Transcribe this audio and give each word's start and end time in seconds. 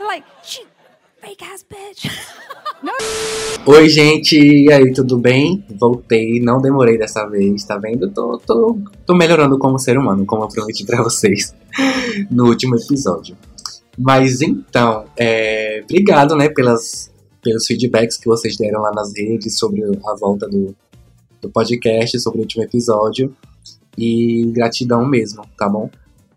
like, 0.00 0.24
she 0.42 0.62
fake 1.20 1.44
ass 1.44 1.64
bitch. 1.64 2.10
Oi, 3.66 3.88
gente, 3.88 4.36
e 4.36 4.70
aí, 4.70 4.92
tudo 4.92 5.18
bem? 5.18 5.64
Voltei, 5.78 6.40
não 6.40 6.60
demorei 6.60 6.98
dessa 6.98 7.26
vez, 7.26 7.64
tá 7.64 7.78
vendo? 7.78 8.10
Tô, 8.10 8.38
tô, 8.38 8.78
tô 9.06 9.14
melhorando 9.14 9.58
como 9.58 9.78
ser 9.78 9.96
humano, 9.96 10.26
como 10.26 10.44
eu 10.44 10.48
prometi 10.48 10.84
pra 10.84 11.02
vocês 11.02 11.54
no 12.30 12.46
último 12.46 12.76
episódio. 12.76 13.36
Mas 13.96 14.42
então, 14.42 15.06
é, 15.16 15.80
obrigado, 15.84 16.36
né, 16.36 16.48
pelas, 16.48 17.10
pelos 17.42 17.66
feedbacks 17.66 18.18
que 18.18 18.26
vocês 18.26 18.56
deram 18.56 18.82
lá 18.82 18.92
nas 18.92 19.12
redes 19.16 19.58
sobre 19.58 19.82
a 19.82 20.14
volta 20.14 20.46
do, 20.48 20.74
do 21.40 21.48
podcast, 21.48 22.20
sobre 22.20 22.40
o 22.40 22.42
último 22.42 22.64
episódio. 22.64 23.34
E 23.96 24.50
gratidão 24.52 25.06
mesmo, 25.06 25.46
tá 25.56 25.68
bom? 25.68 25.88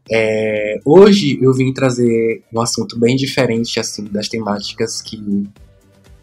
É, 0.10 0.80
hoje 0.86 1.38
eu 1.42 1.54
vim 1.54 1.74
trazer 1.74 2.44
um 2.54 2.62
assunto 2.62 2.98
bem 2.98 3.16
diferente, 3.16 3.80
assim, 3.80 4.06
das 4.06 4.28
temáticas 4.28 5.02
que, 5.02 5.48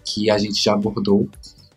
que 0.04 0.30
a 0.30 0.38
gente 0.38 0.62
já 0.62 0.74
abordou. 0.74 1.28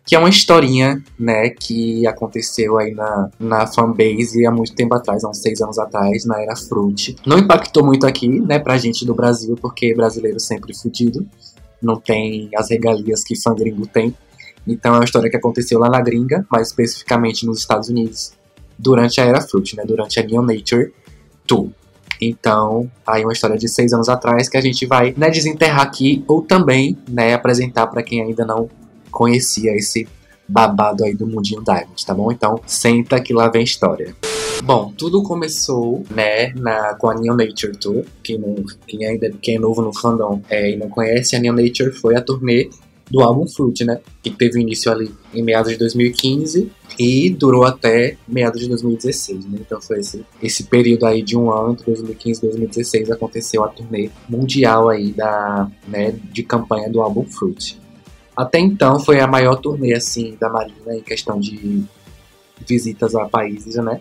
Que 0.06 0.14
é 0.14 0.18
uma 0.18 0.30
historinha, 0.30 1.02
né, 1.18 1.50
que 1.50 2.06
aconteceu 2.06 2.78
aí 2.78 2.94
na, 2.94 3.30
na 3.38 3.66
fanbase 3.66 4.46
há 4.46 4.50
muito 4.50 4.74
tempo 4.74 4.94
atrás, 4.94 5.22
há 5.22 5.28
uns 5.28 5.42
seis 5.42 5.60
anos 5.60 5.78
atrás, 5.78 6.24
na 6.24 6.40
era 6.40 6.56
Fruit. 6.56 7.16
Não 7.26 7.38
impactou 7.38 7.84
muito 7.84 8.06
aqui, 8.06 8.40
né, 8.40 8.58
pra 8.58 8.78
gente 8.78 9.04
do 9.04 9.14
Brasil, 9.14 9.54
porque 9.60 9.94
brasileiro 9.94 10.40
sempre 10.40 10.74
fudido. 10.74 11.26
Não 11.80 12.00
tem 12.00 12.48
as 12.56 12.70
regalias 12.70 13.22
que 13.22 13.38
fã 13.38 13.54
gringo 13.54 13.86
tem. 13.86 14.14
Então 14.66 14.94
é 14.94 14.98
uma 14.98 15.04
história 15.04 15.28
que 15.28 15.36
aconteceu 15.36 15.78
lá 15.78 15.90
na 15.90 16.00
gringa, 16.00 16.46
mais 16.50 16.68
especificamente 16.68 17.44
nos 17.44 17.58
Estados 17.58 17.90
Unidos, 17.90 18.32
durante 18.78 19.20
a 19.20 19.24
era 19.24 19.42
Fruit, 19.42 19.76
né, 19.76 19.84
durante 19.86 20.18
a 20.18 20.22
Neon 20.22 20.42
Nature 20.42 20.90
2. 21.46 21.77
Então, 22.20 22.90
aí 23.06 23.22
uma 23.22 23.32
história 23.32 23.56
de 23.56 23.68
seis 23.68 23.92
anos 23.92 24.08
atrás 24.08 24.48
que 24.48 24.56
a 24.56 24.60
gente 24.60 24.86
vai 24.86 25.14
né, 25.16 25.30
desenterrar 25.30 25.82
aqui 25.82 26.24
ou 26.26 26.42
também 26.42 26.96
né, 27.08 27.34
apresentar 27.34 27.86
para 27.86 28.02
quem 28.02 28.22
ainda 28.22 28.44
não 28.44 28.68
conhecia 29.10 29.74
esse 29.74 30.06
babado 30.48 31.04
aí 31.04 31.14
do 31.14 31.26
mundinho 31.26 31.62
Diamond, 31.62 32.06
tá 32.06 32.14
bom? 32.14 32.32
Então, 32.32 32.60
senta 32.66 33.20
que 33.20 33.34
lá 33.34 33.48
vem 33.48 33.62
história. 33.62 34.14
Bom, 34.64 34.92
tudo 34.96 35.22
começou, 35.22 36.04
né, 36.10 36.52
na, 36.54 36.94
com 36.94 37.08
a 37.08 37.14
Neon 37.14 37.36
Nature 37.36 37.76
Tour. 37.76 38.04
Quem, 38.22 38.38
não, 38.38 38.56
quem 38.86 39.04
ainda 39.06 39.30
quem 39.40 39.56
é 39.56 39.58
novo 39.58 39.82
no 39.82 39.94
fandom 39.94 40.40
é, 40.48 40.72
e 40.72 40.76
não 40.76 40.88
conhece, 40.88 41.36
a 41.36 41.38
Neon 41.38 41.54
Nature 41.54 41.92
foi 41.92 42.16
a 42.16 42.20
turnê 42.20 42.68
do 43.10 43.22
álbum 43.22 43.46
Fruit, 43.46 43.84
né? 43.84 44.00
Que 44.22 44.30
teve 44.30 44.60
início 44.60 44.90
ali 44.92 45.14
em 45.32 45.42
meados 45.42 45.72
de 45.72 45.78
2015 45.78 46.70
e 46.98 47.30
durou 47.30 47.64
até 47.64 48.16
meados 48.26 48.60
de 48.60 48.68
2016, 48.68 49.46
né? 49.46 49.58
Então 49.60 49.80
foi 49.80 50.00
esse, 50.00 50.24
esse 50.42 50.64
período 50.64 51.06
aí 51.06 51.22
de 51.22 51.36
um 51.36 51.50
ano, 51.50 51.72
entre 51.72 51.86
2015 51.86 52.38
e 52.38 52.42
2016, 52.48 53.10
aconteceu 53.10 53.64
a 53.64 53.68
turnê 53.68 54.10
mundial 54.28 54.88
aí 54.88 55.12
da, 55.12 55.70
né, 55.86 56.14
de 56.32 56.42
campanha 56.42 56.90
do 56.90 57.00
álbum 57.00 57.24
Fruit. 57.24 57.80
Até 58.36 58.58
então 58.58 59.00
foi 59.00 59.20
a 59.20 59.26
maior 59.26 59.56
turnê, 59.56 59.94
assim, 59.94 60.36
da 60.40 60.48
Marina 60.48 60.94
em 60.94 61.00
questão 61.00 61.40
de 61.40 61.84
visitas 62.66 63.14
a 63.14 63.26
países, 63.26 63.76
né? 63.76 64.00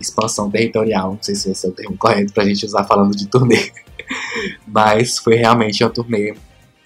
Expansão 0.00 0.50
territorial, 0.50 1.12
não 1.12 1.22
sei 1.22 1.34
se 1.34 1.50
esse 1.50 1.66
é 1.66 1.68
o 1.68 1.72
termo 1.72 1.96
correto 1.96 2.32
pra 2.32 2.44
gente 2.44 2.64
usar 2.64 2.84
falando 2.84 3.16
de 3.16 3.26
turnê. 3.26 3.72
Mas 4.66 5.18
foi 5.18 5.34
realmente 5.34 5.82
uma 5.82 5.90
turnê 5.90 6.34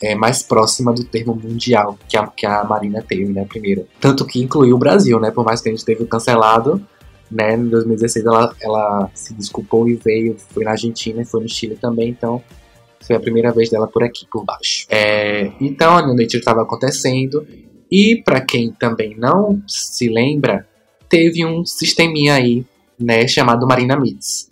é, 0.03 0.17
mais 0.17 0.42
próxima 0.42 0.92
do 0.92 1.05
termo 1.05 1.34
mundial 1.34 1.97
que 2.08 2.17
a, 2.17 2.27
que 2.27 2.45
a 2.45 2.64
Marina 2.64 3.00
teve, 3.00 3.33
né, 3.33 3.47
primeiro. 3.48 3.86
Tanto 4.00 4.27
que 4.27 4.42
incluiu 4.42 4.75
o 4.75 4.78
Brasil, 4.78 5.20
né, 5.20 5.31
por 5.31 5.45
mais 5.45 5.61
que 5.61 5.69
a 5.69 5.72
gente 5.72 5.84
teve 5.84 6.05
cancelado, 6.06 6.84
né, 7.31 7.55
em 7.55 7.69
2016 7.69 8.27
ela, 8.27 8.55
ela 8.61 9.11
se 9.14 9.33
desculpou 9.33 9.89
e 9.89 9.95
veio, 9.95 10.36
foi 10.50 10.64
na 10.64 10.73
Argentina 10.73 11.23
e 11.23 11.25
foi 11.25 11.42
no 11.42 11.48
Chile 11.48 11.77
também, 11.77 12.08
então 12.08 12.42
foi 13.00 13.17
a 13.17 13.20
primeira 13.20 13.53
vez 13.53 13.70
dela 13.70 13.86
por 13.86 14.03
aqui, 14.03 14.27
por 14.30 14.45
baixo. 14.45 14.86
É, 14.91 15.53
então 15.61 15.97
a 15.97 16.03
Nature 16.03 16.39
estava 16.39 16.62
acontecendo, 16.62 17.47
e 17.91 18.23
para 18.25 18.41
quem 18.41 18.73
também 18.73 19.17
não 19.17 19.62
se 19.69 20.08
lembra, 20.08 20.67
teve 21.08 21.45
um 21.46 21.64
sisteminha 21.64 22.34
aí, 22.34 22.67
né, 22.98 23.29
chamado 23.29 23.67
Marina 23.69 23.96
Meets. 23.96 24.48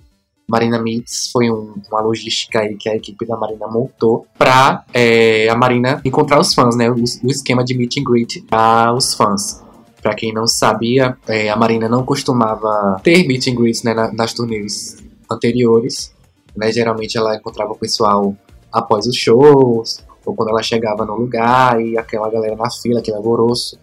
Marina 0.51 0.79
Meets 0.79 1.31
foi 1.33 1.51
um, 1.51 1.75
uma 1.91 2.01
logística 2.01 2.61
aí 2.61 2.77
que 2.77 2.89
a 2.89 2.97
equipe 2.97 3.25
da 3.25 3.37
Marina 3.37 3.69
montou 3.69 4.27
para 4.37 4.85
é, 4.93 5.49
a 5.49 5.55
Marina 5.55 6.01
encontrar 6.05 6.41
os 6.41 6.53
fãs, 6.53 6.77
né? 6.77 6.91
O, 6.91 6.95
o 6.95 7.31
esquema 7.31 7.65
de 7.65 7.75
meet 7.75 7.99
and 7.99 8.05
greet 8.05 8.43
para 8.43 8.93
os 8.93 9.15
fãs. 9.15 9.63
Para 10.03 10.15
quem 10.15 10.33
não 10.33 10.47
sabia, 10.47 11.17
é, 11.29 11.51
a 11.51 11.57
Marina 11.57 11.89
não 11.89 12.05
costumava 12.05 13.01
ter 13.05 13.27
meet 13.27 13.47
and 13.47 13.55
greets 13.55 13.83
né, 13.83 13.95
nas 14.13 14.33
turnês 14.33 14.97
anteriores. 15.31 16.13
Né? 16.57 16.73
Geralmente 16.73 17.17
ela 17.17 17.37
encontrava 17.37 17.73
o 17.73 17.79
pessoal 17.79 18.35
após 18.73 19.07
os 19.07 19.17
shows, 19.17 20.05
ou 20.25 20.35
quando 20.35 20.49
ela 20.49 20.63
chegava 20.63 21.05
no 21.05 21.15
lugar 21.15 21.81
e 21.81 21.97
aquela 21.97 22.31
galera 22.31 22.57
na 22.57 22.71
fila, 22.71 23.01
aquele 23.01 23.17
alvoroço. 23.17 23.79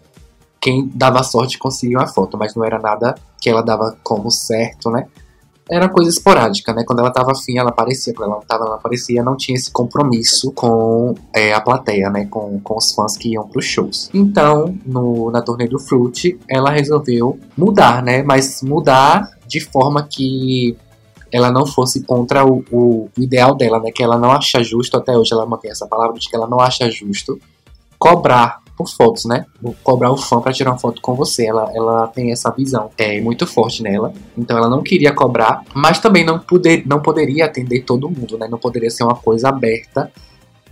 Quem 0.60 0.90
dava 0.92 1.22
sorte 1.22 1.56
conseguia 1.56 1.98
uma 1.98 2.08
foto, 2.08 2.36
mas 2.36 2.54
não 2.54 2.64
era 2.64 2.78
nada 2.78 3.14
que 3.40 3.48
ela 3.48 3.62
dava 3.62 3.96
como 4.02 4.30
certo, 4.30 4.90
né? 4.90 5.06
Era 5.70 5.88
coisa 5.88 6.10
esporádica, 6.10 6.72
né? 6.72 6.84
Quando 6.84 7.00
ela 7.00 7.10
tava 7.10 7.32
afim, 7.32 7.58
ela 7.58 7.70
aparecia, 7.70 8.14
quando 8.14 8.30
ela 8.30 8.40
não 8.40 8.46
tava, 8.46 8.64
ela 8.64 8.76
aparecia, 8.76 9.22
não 9.22 9.36
tinha 9.36 9.56
esse 9.56 9.70
compromisso 9.70 10.50
com 10.52 11.14
é, 11.34 11.52
a 11.52 11.60
plateia, 11.60 12.10
né? 12.10 12.26
Com, 12.26 12.58
com 12.60 12.76
os 12.76 12.92
fãs 12.92 13.16
que 13.16 13.32
iam 13.32 13.46
pros 13.46 13.64
shows. 13.64 14.10
Então, 14.14 14.74
no, 14.86 15.30
na 15.30 15.42
turnê 15.42 15.66
do 15.66 15.78
Fruit, 15.78 16.38
ela 16.48 16.70
resolveu 16.70 17.38
mudar, 17.56 18.02
né? 18.02 18.22
Mas 18.22 18.62
mudar 18.62 19.30
de 19.46 19.60
forma 19.60 20.02
que 20.02 20.76
ela 21.30 21.50
não 21.50 21.66
fosse 21.66 22.02
contra 22.04 22.46
o, 22.46 22.64
o, 22.72 23.10
ideal 23.18 23.54
dela, 23.54 23.78
né? 23.78 23.90
Que 23.94 24.02
ela 24.02 24.18
não 24.18 24.32
acha 24.32 24.62
justo, 24.62 24.96
até 24.96 25.16
hoje 25.16 25.32
ela 25.32 25.46
mantém 25.46 25.70
essa 25.70 25.86
palavra 25.86 26.18
de 26.18 26.28
que 26.28 26.34
ela 26.34 26.46
não 26.46 26.60
acha 26.60 26.90
justo 26.90 27.38
cobrar 27.98 28.62
por 28.78 28.88
fotos, 28.88 29.24
né? 29.24 29.44
Cobrar 29.82 30.12
o 30.12 30.16
fã 30.16 30.40
para 30.40 30.52
tirar 30.52 30.70
uma 30.70 30.78
foto 30.78 31.02
com 31.02 31.16
você. 31.16 31.46
Ela, 31.46 31.68
ela 31.74 32.06
tem 32.06 32.30
essa 32.30 32.48
visão 32.50 32.90
é 32.96 33.20
muito 33.20 33.44
forte 33.44 33.82
nela. 33.82 34.12
Então 34.36 34.56
ela 34.56 34.70
não 34.70 34.82
queria 34.82 35.12
cobrar, 35.12 35.64
mas 35.74 35.98
também 35.98 36.24
não, 36.24 36.38
poder, 36.38 36.84
não 36.86 37.02
poderia 37.02 37.46
atender 37.46 37.82
todo 37.82 38.08
mundo, 38.08 38.38
né? 38.38 38.46
Não 38.48 38.58
poderia 38.58 38.88
ser 38.88 39.02
uma 39.02 39.16
coisa 39.16 39.48
aberta 39.48 40.12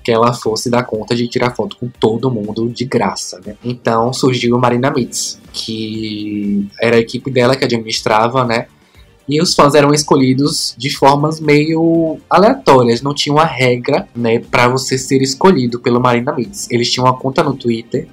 que 0.05 0.13
ela 0.13 0.33
fosse 0.33 0.71
dar 0.71 0.85
conta 0.85 1.17
de 1.17 1.27
tirar 1.27 1.57
foto 1.57 1.77
com 1.77 1.89
todo 1.89 2.31
mundo 2.31 2.69
de 2.69 2.85
graça, 2.85 3.41
né? 3.45 3.57
Então 3.65 4.13
surgiu 4.13 4.57
Marina 4.57 4.89
Mitz, 4.89 5.41
que 5.53 6.69
era 6.81 6.95
a 6.95 7.01
equipe 7.01 7.29
dela 7.29 7.57
que 7.57 7.65
administrava, 7.65 8.45
né? 8.45 8.69
E 9.29 9.43
os 9.43 9.55
fãs 9.55 9.75
eram 9.75 9.93
escolhidos 9.93 10.75
de 10.79 10.91
formas 10.97 11.41
meio 11.41 12.19
aleatórias, 12.31 13.03
não 13.03 13.13
tinha 13.13 13.35
uma 13.35 13.45
regra, 13.45 14.09
né, 14.15 14.39
para 14.39 14.69
você 14.69 14.97
ser 14.97 15.21
escolhido 15.21 15.81
pelo 15.81 16.01
Marina 16.01 16.33
Mids. 16.33 16.69
Eles 16.71 16.91
tinham 16.91 17.07
uma 17.07 17.17
conta 17.17 17.43
no 17.43 17.55
Twitter, 17.55 18.09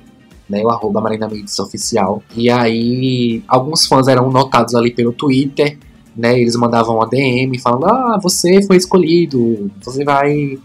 né, 0.50 0.63
o 0.63 0.69
arroba 0.69 1.01
Marina 1.01 1.28
Mids 1.28 1.57
oficial. 1.59 2.24
E 2.35 2.50
aí, 2.50 3.44
alguns 3.47 3.85
fãs 3.85 4.07
eram 4.07 4.31
notados 4.31 4.74
ali 4.74 4.91
pelo 4.91 5.13
Twitter, 5.13 5.78
né, 6.18 6.40
eles 6.40 6.56
mandavam 6.56 6.96
uma 6.96 7.07
DM 7.07 7.59
falando, 7.59 7.85
ah, 7.85 8.19
você 8.22 8.62
foi 8.63 8.78
escolhido, 8.78 9.72
você 9.84 10.03
vai 10.03 10.57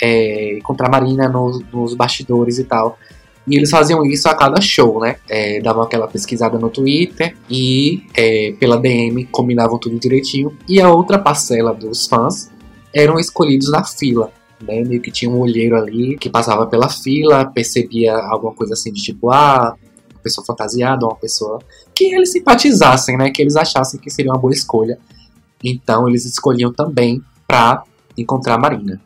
é, 0.00 0.58
encontrar 0.58 0.90
Marina 0.90 1.28
nos 1.28 1.94
bastidores 1.94 2.58
e 2.58 2.64
tal. 2.64 2.98
E 3.46 3.56
eles 3.56 3.70
faziam 3.70 4.04
isso 4.04 4.28
a 4.28 4.34
cada 4.34 4.60
show, 4.60 5.00
né? 5.00 5.16
É, 5.28 5.60
davam 5.60 5.82
aquela 5.82 6.06
pesquisada 6.06 6.58
no 6.58 6.70
Twitter 6.70 7.36
e 7.50 8.04
é, 8.14 8.54
pela 8.58 8.76
DM 8.76 9.26
combinavam 9.26 9.78
tudo 9.78 9.98
direitinho. 9.98 10.56
E 10.68 10.80
a 10.80 10.90
outra 10.90 11.18
parcela 11.18 11.74
dos 11.74 12.06
fãs 12.06 12.50
eram 12.94 13.18
escolhidos 13.18 13.70
na 13.70 13.84
fila. 13.84 14.30
Né, 14.60 14.80
meio 14.84 15.02
que 15.02 15.10
tinha 15.10 15.28
um 15.28 15.40
olheiro 15.40 15.74
ali 15.74 16.16
que 16.16 16.30
passava 16.30 16.66
pela 16.66 16.88
fila, 16.88 17.44
percebia 17.44 18.14
alguma 18.14 18.54
coisa 18.54 18.74
assim 18.74 18.92
de 18.92 19.02
tipo, 19.02 19.28
ah, 19.28 19.76
uma 20.12 20.20
pessoa 20.22 20.46
fantasiada, 20.46 21.04
uma 21.04 21.16
pessoa 21.16 21.58
que 21.92 22.14
eles 22.14 22.30
simpatizassem, 22.30 23.16
né, 23.16 23.30
que 23.30 23.42
eles 23.42 23.56
achassem 23.56 23.98
que 23.98 24.08
seria 24.08 24.30
uma 24.30 24.38
boa 24.38 24.52
escolha. 24.52 25.00
Então 25.64 26.08
eles 26.08 26.24
escolhiam 26.24 26.72
também 26.72 27.20
para 27.44 27.82
encontrar 28.16 28.54
a 28.54 28.58
Marina 28.58 29.00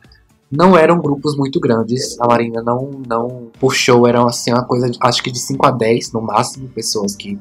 não 0.50 0.76
eram 0.76 1.00
grupos 1.00 1.36
muito 1.36 1.58
grandes. 1.58 2.18
A 2.20 2.26
Marina 2.26 2.62
não, 2.62 2.90
não 3.06 3.50
puxou, 3.58 4.06
eram 4.06 4.26
assim 4.26 4.52
uma 4.52 4.64
coisa, 4.64 4.90
de, 4.90 4.98
acho 5.00 5.22
que 5.22 5.30
de 5.30 5.38
5 5.38 5.66
a 5.66 5.70
10 5.70 6.12
no 6.12 6.20
máximo, 6.20 6.68
pessoas 6.68 7.16
que, 7.16 7.38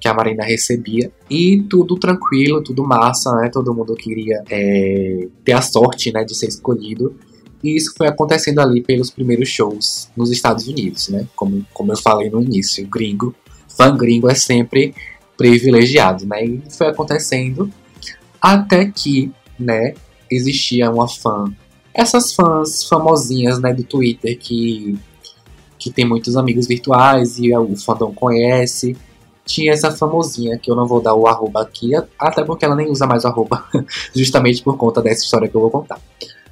que 0.00 0.08
a 0.08 0.14
Marina 0.14 0.44
recebia. 0.44 1.10
E 1.28 1.62
tudo 1.62 1.96
tranquilo, 1.96 2.62
tudo 2.62 2.84
massa, 2.84 3.34
né? 3.36 3.50
Todo 3.52 3.74
mundo 3.74 3.94
queria 3.94 4.42
é, 4.50 5.28
ter 5.44 5.52
a 5.52 5.62
sorte 5.62 6.12
né, 6.12 6.24
de 6.24 6.34
ser 6.34 6.46
escolhido. 6.46 7.14
E 7.62 7.76
isso 7.76 7.92
foi 7.96 8.06
acontecendo 8.06 8.60
ali 8.60 8.82
pelos 8.82 9.10
primeiros 9.10 9.48
shows 9.48 10.08
nos 10.16 10.30
Estados 10.30 10.68
Unidos, 10.68 11.08
né? 11.08 11.26
Como, 11.34 11.66
como 11.74 11.92
eu 11.92 11.96
falei 11.96 12.30
no 12.30 12.40
início, 12.40 12.86
gringo, 12.86 13.34
fã 13.76 13.96
gringo 13.96 14.30
é 14.30 14.34
sempre 14.34 14.94
privilegiado, 15.36 16.24
né? 16.24 16.44
E 16.44 16.62
foi 16.70 16.86
acontecendo 16.86 17.68
até 18.40 18.86
que, 18.86 19.32
né, 19.58 19.94
existia 20.30 20.88
uma 20.90 21.08
fã 21.08 21.52
essas 21.94 22.32
fãs 22.32 22.84
famosinhas, 22.84 23.58
né, 23.60 23.72
do 23.72 23.82
Twitter 23.82 24.38
que, 24.38 24.98
que 25.78 25.90
tem 25.90 26.06
muitos 26.06 26.36
amigos 26.36 26.66
virtuais 26.66 27.38
e 27.38 27.54
o 27.56 27.76
fandom 27.76 28.12
conhece. 28.12 28.96
Tinha 29.44 29.72
essa 29.72 29.90
famosinha, 29.90 30.58
que 30.58 30.70
eu 30.70 30.76
não 30.76 30.86
vou 30.86 31.00
dar 31.00 31.14
o 31.14 31.26
arroba 31.26 31.62
aqui, 31.62 31.92
até 32.18 32.44
porque 32.44 32.66
ela 32.66 32.76
nem 32.76 32.90
usa 32.90 33.06
mais 33.06 33.24
o 33.24 33.28
arroba, 33.28 33.64
justamente 34.14 34.62
por 34.62 34.76
conta 34.76 35.00
dessa 35.00 35.24
história 35.24 35.48
que 35.48 35.54
eu 35.54 35.60
vou 35.60 35.70
contar. 35.70 35.98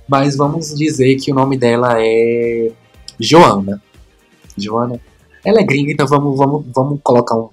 Mas 0.09 0.37
vamos 0.37 0.75
dizer 0.75 1.17
que 1.17 1.31
o 1.31 1.35
nome 1.35 1.59
dela 1.59 1.97
é 1.99 2.73
Joana. 3.21 3.83
Joana. 4.57 5.01
Ela 5.45 5.61
é 5.61 5.65
gringa, 5.65 5.93
então 5.93 6.07
vamos, 6.07 6.37
vamos, 6.37 6.65
vamos 6.75 7.01
colocar 7.03 7.37
um, 7.37 7.51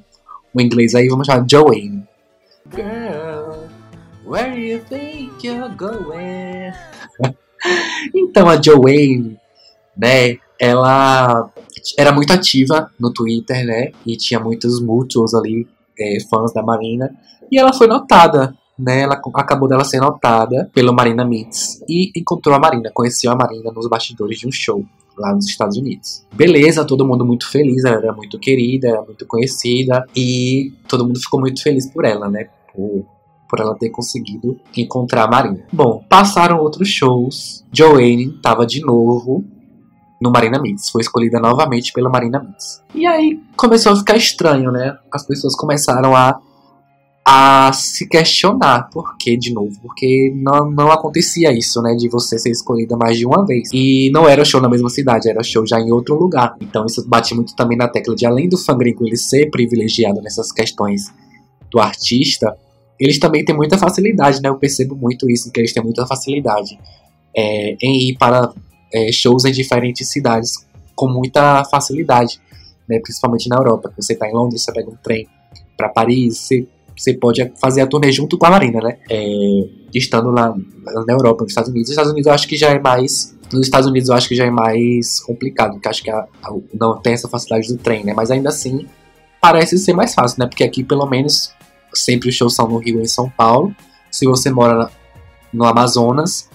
um 0.55 0.61
inglês 0.61 0.95
aí, 0.95 1.07
vamos 1.09 1.27
chamar 1.27 1.45
Joanne. 1.49 2.03
Girl, 2.73 3.67
where 4.25 4.57
you 4.57 4.79
think 4.89 5.45
you're 5.45 5.69
going? 5.75 6.73
Então 8.15 8.49
a 8.49 8.61
Joanne, 8.61 9.37
né, 9.97 10.37
ela 10.59 11.49
era 11.97 12.11
muito 12.11 12.31
ativa 12.31 12.89
no 12.99 13.11
Twitter, 13.13 13.65
né, 13.65 13.91
e 14.05 14.15
tinha 14.17 14.39
muitos 14.39 14.81
mutuals 14.81 15.33
ali, 15.33 15.67
é, 15.99 16.17
fãs 16.29 16.53
da 16.53 16.63
Marina, 16.63 17.13
e 17.51 17.57
ela 17.57 17.73
foi 17.73 17.87
notada 17.87 18.55
né, 18.77 19.01
ela 19.01 19.21
acabou 19.35 19.67
dela 19.67 19.83
ser 19.83 19.99
notada 19.99 20.69
pelo 20.73 20.93
Marina 20.93 21.23
Meets 21.23 21.81
e 21.87 22.11
encontrou 22.15 22.55
a 22.55 22.59
Marina, 22.59 22.91
conheceu 22.93 23.31
a 23.31 23.35
Marina 23.35 23.71
nos 23.71 23.87
bastidores 23.87 24.39
de 24.39 24.47
um 24.47 24.51
show 24.51 24.83
lá 25.17 25.33
nos 25.33 25.47
Estados 25.47 25.77
Unidos. 25.77 26.25
Beleza, 26.33 26.83
todo 26.85 27.05
mundo 27.05 27.23
muito 27.25 27.49
feliz, 27.49 27.83
ela 27.83 27.97
era 27.97 28.13
muito 28.13 28.39
querida, 28.39 28.89
era 28.89 29.01
muito 29.03 29.25
conhecida 29.27 30.03
e 30.15 30.73
todo 30.87 31.05
mundo 31.05 31.19
ficou 31.19 31.39
muito 31.39 31.61
feliz 31.61 31.89
por 31.91 32.03
ela, 32.03 32.29
né, 32.29 32.49
por, 32.73 33.05
por 33.53 33.59
ela 33.59 33.75
ter 33.75 33.91
conseguido 33.91 34.59
encontrar 34.75 35.25
a 35.25 35.27
Marina. 35.27 35.59
Bom, 35.71 36.03
passaram 36.09 36.57
outros 36.57 36.89
shows, 36.89 37.63
Joanne 37.71 38.33
estava 38.35 38.65
de 38.65 38.81
novo 38.81 39.45
no 40.19 40.31
Marina 40.31 40.59
Meets, 40.59 40.89
foi 40.89 41.01
escolhida 41.01 41.39
novamente 41.39 41.93
pela 41.93 42.09
Marina 42.09 42.39
Meets. 42.39 42.81
E 42.95 43.05
aí 43.05 43.39
começou 43.55 43.91
a 43.91 43.95
ficar 43.95 44.17
estranho, 44.17 44.71
né? 44.71 44.97
As 45.11 45.23
pessoas 45.27 45.55
começaram 45.55 46.15
a 46.15 46.39
a 47.25 47.71
se 47.71 48.09
questionar 48.09 48.89
por 48.91 49.15
que 49.17 49.37
de 49.37 49.53
novo, 49.53 49.79
porque 49.81 50.33
não, 50.35 50.69
não 50.69 50.91
acontecia 50.91 51.53
isso, 51.53 51.81
né, 51.81 51.95
de 51.95 52.09
você 52.09 52.37
ser 52.37 52.49
escolhida 52.49 52.97
mais 52.97 53.17
de 53.17 53.25
uma 53.25 53.45
vez. 53.45 53.69
E 53.71 54.09
não 54.11 54.27
era 54.27 54.43
show 54.43 54.59
na 54.59 54.67
mesma 54.67 54.89
cidade, 54.89 55.29
era 55.29 55.41
show 55.41 55.65
já 55.65 55.79
em 55.79 55.91
outro 55.91 56.15
lugar. 56.15 56.55
Então 56.59 56.85
isso 56.85 57.07
bate 57.07 57.33
muito 57.33 57.55
também 57.55 57.77
na 57.77 57.87
tecla 57.87 58.15
de 58.15 58.25
além 58.25 58.49
do 58.49 58.57
fangringo 58.57 59.05
ele 59.05 59.15
ser 59.15 59.49
privilegiado 59.51 60.21
nessas 60.21 60.51
questões 60.51 61.13
do 61.71 61.79
artista, 61.79 62.57
eles 62.99 63.19
também 63.19 63.43
têm 63.43 63.55
muita 63.55 63.77
facilidade, 63.77 64.41
né? 64.41 64.49
Eu 64.49 64.57
percebo 64.57 64.95
muito 64.95 65.29
isso, 65.29 65.51
que 65.51 65.59
eles 65.59 65.73
têm 65.73 65.83
muita 65.83 66.05
facilidade 66.05 66.77
é, 67.35 67.75
em 67.81 68.09
ir 68.09 68.17
para 68.17 68.53
é, 68.93 69.11
shows 69.11 69.45
em 69.45 69.51
diferentes 69.51 70.09
cidades 70.09 70.67
com 70.95 71.07
muita 71.07 71.63
facilidade, 71.65 72.39
né? 72.87 72.99
Principalmente 72.99 73.49
na 73.49 73.57
Europa. 73.57 73.91
Você 73.97 74.13
está 74.13 74.27
em 74.27 74.33
Londres, 74.33 74.63
você 74.63 74.71
pega 74.71 74.89
um 74.89 74.95
trem 74.95 75.27
para 75.75 75.89
Paris, 75.89 76.37
você 76.37 76.67
você 76.95 77.13
pode 77.13 77.51
fazer 77.59 77.81
a 77.81 77.87
turnê 77.87 78.11
junto 78.11 78.37
com 78.37 78.45
a 78.45 78.51
Marina, 78.51 78.79
né? 78.79 78.97
É, 79.09 79.23
estando 79.93 80.29
lá 80.29 80.55
na 81.07 81.13
Europa, 81.13 81.43
nos 81.43 81.51
Estados 81.51 81.69
Unidos. 81.69 81.89
Nos 81.89 81.93
Estados 81.93 82.11
Unidos 82.11 82.27
eu 82.27 82.33
acho 82.33 82.47
que 82.47 82.55
já 82.55 82.69
é 82.69 82.79
mais. 82.79 83.35
Nos 83.51 83.65
Estados 83.65 83.87
Unidos 83.87 84.09
eu 84.09 84.15
acho 84.15 84.27
que 84.27 84.35
já 84.35 84.45
é 84.45 84.51
mais 84.51 85.19
complicado, 85.21 85.73
porque 85.73 85.87
acho 85.87 86.03
que 86.03 86.09
a, 86.09 86.19
a, 86.19 86.55
não 86.73 86.99
tem 87.01 87.13
essa 87.13 87.27
facilidade 87.27 87.67
do 87.67 87.77
trem, 87.77 88.03
né? 88.03 88.13
Mas 88.15 88.31
ainda 88.31 88.49
assim, 88.49 88.87
parece 89.41 89.77
ser 89.77 89.93
mais 89.93 90.13
fácil, 90.13 90.39
né? 90.39 90.47
Porque 90.47 90.63
aqui, 90.63 90.83
pelo 90.83 91.05
menos, 91.05 91.53
sempre 91.93 92.29
os 92.29 92.35
shows 92.35 92.55
são 92.55 92.67
no 92.67 92.77
Rio 92.77 92.99
e 92.99 93.03
em 93.03 93.07
São 93.07 93.29
Paulo. 93.29 93.75
Se 94.11 94.25
você 94.25 94.49
mora 94.49 94.89
no 95.51 95.65
Amazonas, 95.65 96.49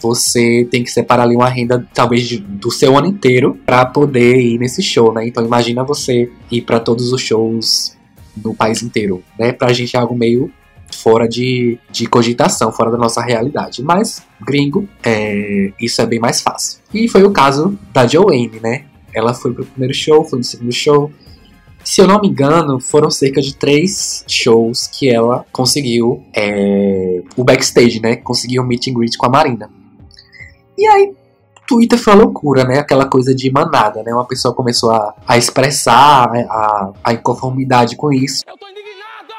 você 0.00 0.66
tem 0.70 0.84
que 0.84 0.90
separar 0.90 1.24
ali 1.24 1.34
uma 1.34 1.48
renda, 1.48 1.86
talvez, 1.94 2.38
do 2.38 2.70
seu 2.70 2.96
ano 2.96 3.06
inteiro 3.06 3.58
para 3.64 3.84
poder 3.86 4.38
ir 4.38 4.58
nesse 4.58 4.82
show, 4.82 5.12
né? 5.12 5.26
Então 5.26 5.44
imagina 5.44 5.84
você 5.84 6.30
ir 6.50 6.62
para 6.62 6.80
todos 6.80 7.12
os 7.12 7.20
shows 7.20 7.96
no 8.36 8.54
país 8.54 8.82
inteiro, 8.82 9.22
né? 9.38 9.52
Pra 9.52 9.72
gente 9.72 9.96
é 9.96 9.98
algo 9.98 10.14
meio 10.14 10.50
fora 10.94 11.28
de, 11.28 11.78
de 11.90 12.06
cogitação, 12.06 12.70
fora 12.70 12.90
da 12.90 12.98
nossa 12.98 13.22
realidade. 13.22 13.82
Mas, 13.82 14.22
gringo, 14.40 14.88
é, 15.02 15.72
isso 15.80 16.00
é 16.00 16.06
bem 16.06 16.20
mais 16.20 16.40
fácil. 16.40 16.80
E 16.92 17.08
foi 17.08 17.24
o 17.24 17.30
caso 17.30 17.78
da 17.92 18.06
Joanne, 18.06 18.60
né? 18.62 18.84
Ela 19.12 19.34
foi 19.34 19.52
pro 19.52 19.64
primeiro 19.64 19.94
show, 19.94 20.24
foi 20.24 20.38
no 20.38 20.44
segundo 20.44 20.72
show. 20.72 21.10
Se 21.86 22.00
eu 22.00 22.08
não 22.08 22.20
me 22.20 22.26
engano, 22.26 22.80
foram 22.80 23.08
cerca 23.12 23.40
de 23.40 23.54
três 23.54 24.24
shows 24.26 24.88
que 24.88 25.08
ela 25.08 25.46
conseguiu 25.52 26.26
é, 26.34 27.22
o 27.36 27.44
backstage, 27.44 28.00
né? 28.02 28.16
Conseguiu 28.16 28.64
o 28.64 28.66
meet 28.66 28.88
and 28.88 28.94
greet 28.94 29.16
com 29.16 29.26
a 29.26 29.28
Marina. 29.28 29.70
E 30.76 30.84
aí, 30.84 31.14
Twitter 31.64 31.96
foi 31.96 32.12
uma 32.12 32.24
loucura, 32.24 32.64
né? 32.64 32.80
Aquela 32.80 33.08
coisa 33.08 33.32
de 33.32 33.48
manada, 33.52 34.02
né? 34.02 34.12
Uma 34.12 34.26
pessoa 34.26 34.52
começou 34.52 34.90
a, 34.90 35.14
a 35.28 35.38
expressar 35.38 36.28
né? 36.32 36.44
a, 36.50 36.90
a 37.04 37.12
inconformidade 37.12 37.94
com 37.94 38.12
isso. 38.12 38.42
Eu 38.48 38.58
tô 38.58 38.66
indignado! 38.66 39.32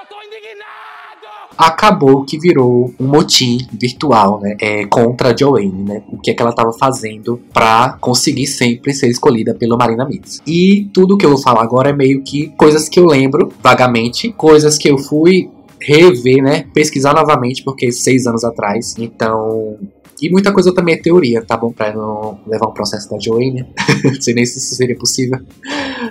Eu 0.00 0.06
tô 0.08 0.22
indignado! 0.22 1.51
Acabou 1.64 2.24
que 2.24 2.36
virou 2.40 2.92
um 2.98 3.06
motim 3.06 3.58
virtual, 3.72 4.40
né? 4.40 4.56
É, 4.60 4.84
contra 4.86 5.30
a 5.30 5.36
Joanne, 5.36 5.84
né? 5.84 6.02
O 6.08 6.18
que 6.18 6.32
é 6.32 6.34
que 6.34 6.42
ela 6.42 6.50
estava 6.50 6.72
fazendo 6.72 7.40
para 7.52 7.96
conseguir 8.00 8.48
sempre 8.48 8.92
ser 8.92 9.08
escolhida 9.08 9.54
pelo 9.54 9.78
Marina 9.78 10.04
Mix. 10.04 10.42
E 10.44 10.90
tudo 10.92 11.16
que 11.16 11.24
eu 11.24 11.30
vou 11.30 11.38
falar 11.38 11.62
agora 11.62 11.90
é 11.90 11.92
meio 11.92 12.24
que 12.24 12.48
coisas 12.56 12.88
que 12.88 12.98
eu 12.98 13.06
lembro 13.06 13.52
vagamente, 13.62 14.32
coisas 14.32 14.76
que 14.76 14.88
eu 14.88 14.98
fui 14.98 15.50
rever, 15.80 16.42
né? 16.42 16.64
Pesquisar 16.74 17.14
novamente, 17.14 17.62
porque 17.62 17.92
seis 17.92 18.26
anos 18.26 18.42
atrás. 18.42 18.96
Então, 18.98 19.78
e 20.22 20.30
muita 20.30 20.52
coisa 20.52 20.72
também 20.72 20.94
é 20.94 20.98
teoria, 20.98 21.42
tá 21.42 21.56
bom? 21.56 21.72
Pra 21.72 21.92
não 21.92 22.38
levar 22.46 22.68
um 22.68 22.72
processo 22.72 23.10
da 23.10 23.18
Joanne. 23.18 23.66
não 24.04 24.14
sei 24.22 24.32
nem 24.34 24.46
se 24.46 24.58
isso 24.58 24.76
seria 24.76 24.96
possível. 24.96 25.40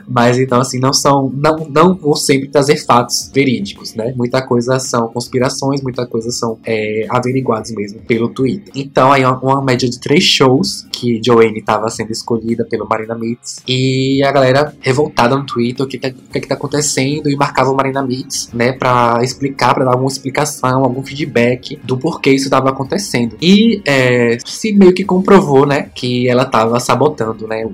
Mas 0.05 0.37
então, 0.37 0.59
assim, 0.59 0.79
não 0.79 0.91
são. 0.91 1.31
Não, 1.33 1.65
não 1.69 1.95
vou 1.95 2.17
sempre 2.17 2.49
trazer 2.49 2.75
fatos 2.75 3.31
verídicos, 3.33 3.95
né? 3.95 4.13
Muita 4.17 4.41
coisa 4.41 4.79
são 4.79 5.07
conspirações, 5.07 5.81
muita 5.81 6.05
coisa 6.05 6.29
são 6.29 6.59
é, 6.65 7.05
averiguados 7.09 7.71
mesmo 7.71 8.01
pelo 8.01 8.27
Twitter. 8.27 8.73
Então, 8.75 9.13
aí, 9.13 9.23
uma, 9.23 9.61
média 9.61 9.89
de 9.89 9.97
três 9.97 10.25
shows 10.25 10.85
que 10.91 11.21
Joanne 11.23 11.59
estava 11.59 11.89
sendo 11.89 12.11
escolhida 12.11 12.65
pelo 12.65 12.85
Marina 12.85 13.15
Meets. 13.15 13.61
E 13.65 14.21
a 14.23 14.31
galera 14.33 14.75
revoltada 14.81 15.37
no 15.37 15.45
Twitter, 15.45 15.85
o 15.85 15.87
que, 15.87 15.97
que, 15.97 16.11
que, 16.11 16.39
que 16.41 16.47
tá 16.47 16.55
acontecendo, 16.55 17.29
e 17.29 17.35
marcava 17.37 17.71
o 17.71 17.75
Marina 17.75 18.03
Meets, 18.03 18.49
né? 18.53 18.73
Pra 18.73 19.19
explicar, 19.21 19.73
pra 19.73 19.85
dar 19.85 19.91
alguma 19.91 20.09
explicação, 20.11 20.83
algum 20.83 21.01
feedback 21.01 21.79
do 21.81 21.97
porquê 21.97 22.31
isso 22.31 22.45
estava 22.45 22.69
acontecendo. 22.69 23.37
E. 23.41 23.81
É, 23.85 24.00
é, 24.01 24.37
se 24.45 24.73
meio 24.73 24.93
que 24.93 25.03
comprovou, 25.03 25.65
né, 25.65 25.89
que 25.93 26.27
ela 26.27 26.45
tava 26.45 26.79
sabotando, 26.79 27.47
né, 27.47 27.65
o, 27.65 27.73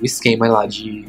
o 0.00 0.04
esquema 0.04 0.48
lá 0.48 0.66
de, 0.66 1.06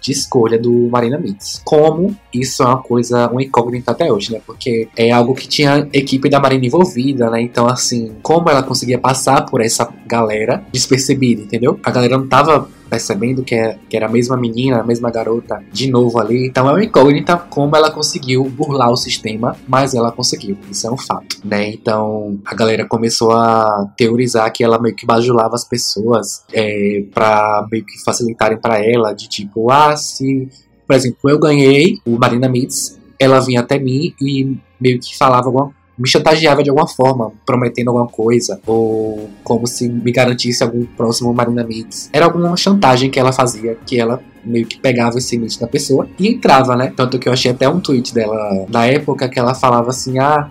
de 0.00 0.12
escolha 0.12 0.58
do 0.58 0.88
Marina 0.90 1.18
Mix. 1.18 1.60
Como 1.64 2.16
isso 2.32 2.62
é 2.62 2.66
uma 2.66 2.82
coisa, 2.82 3.30
um 3.32 3.40
incógnito 3.40 3.90
até 3.90 4.12
hoje, 4.12 4.32
né? 4.32 4.40
Porque 4.44 4.88
é 4.96 5.10
algo 5.10 5.34
que 5.34 5.48
tinha 5.48 5.88
equipe 5.92 6.28
da 6.28 6.40
Marina 6.40 6.66
envolvida, 6.66 7.30
né? 7.30 7.40
Então, 7.42 7.66
assim, 7.66 8.12
como 8.22 8.48
ela 8.48 8.62
conseguia 8.62 8.98
passar 8.98 9.46
por 9.46 9.60
essa 9.60 9.88
galera 10.06 10.62
despercebida, 10.72 11.42
entendeu? 11.42 11.78
A 11.82 11.90
galera 11.90 12.16
não 12.16 12.26
tava 12.26 12.68
percebendo 12.88 13.42
que, 13.42 13.54
é, 13.54 13.78
que 13.88 13.96
era 13.96 14.06
a 14.06 14.08
mesma 14.08 14.36
menina, 14.36 14.80
a 14.80 14.84
mesma 14.84 15.10
garota 15.10 15.62
de 15.72 15.90
novo 15.90 16.18
ali. 16.18 16.46
Então 16.46 16.68
é 16.68 16.72
uma 16.72 16.84
incógnita 16.84 17.36
como 17.36 17.76
ela 17.76 17.90
conseguiu 17.90 18.44
burlar 18.44 18.90
o 18.90 18.96
sistema, 18.96 19.56
mas 19.66 19.94
ela 19.94 20.10
conseguiu. 20.10 20.56
Isso 20.70 20.86
é 20.86 20.90
um 20.90 20.96
fato, 20.96 21.40
né? 21.44 21.68
Então 21.70 22.38
a 22.44 22.54
galera 22.54 22.86
começou 22.86 23.32
a 23.32 23.90
teorizar 23.96 24.50
que 24.52 24.64
ela 24.64 24.78
meio 24.78 24.94
que 24.94 25.06
bajulava 25.06 25.54
as 25.54 25.64
pessoas 25.64 26.44
é, 26.52 27.04
para 27.12 27.66
meio 27.70 27.84
que 27.84 28.02
facilitarem 28.04 28.58
para 28.58 28.84
ela, 28.84 29.12
de 29.12 29.28
tipo, 29.28 29.70
ah, 29.70 29.96
se, 29.96 30.48
por 30.86 30.96
exemplo, 30.96 31.30
eu 31.30 31.38
ganhei 31.38 31.98
o 32.06 32.18
Marina 32.18 32.48
Meets, 32.48 32.98
ela 33.18 33.40
vinha 33.40 33.60
até 33.60 33.78
mim 33.78 34.14
e 34.20 34.56
meio 34.80 35.00
que 35.00 35.16
falava 35.16 35.46
alguma 35.46 35.72
me 35.98 36.08
chantageava 36.08 36.62
de 36.62 36.70
alguma 36.70 36.86
forma, 36.86 37.32
prometendo 37.44 37.88
alguma 37.88 38.06
coisa, 38.06 38.60
ou 38.66 39.28
como 39.42 39.66
se 39.66 39.88
me 39.88 40.12
garantisse 40.12 40.62
algum 40.62 40.84
próximo 40.84 41.32
Marina 41.34 41.64
Mix. 41.64 42.08
Era 42.12 42.26
alguma 42.26 42.56
chantagem 42.56 43.10
que 43.10 43.18
ela 43.18 43.32
fazia, 43.32 43.76
que 43.86 43.98
ela 44.00 44.22
meio 44.44 44.66
que 44.66 44.78
pegava 44.78 45.18
esse 45.18 45.36
limite 45.36 45.58
da 45.58 45.66
pessoa 45.66 46.08
e 46.18 46.28
entrava, 46.28 46.76
né? 46.76 46.92
Tanto 46.96 47.18
que 47.18 47.28
eu 47.28 47.32
achei 47.32 47.50
até 47.50 47.68
um 47.68 47.80
tweet 47.80 48.14
dela 48.14 48.66
na 48.68 48.86
época 48.86 49.28
que 49.28 49.38
ela 49.38 49.54
falava 49.54 49.90
assim: 49.90 50.18
ah, 50.18 50.48